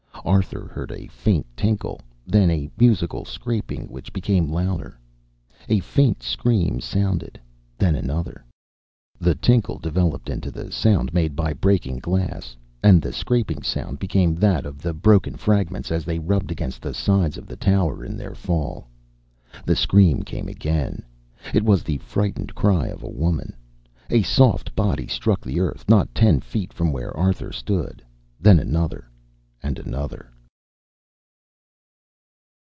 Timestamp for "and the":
12.83-13.11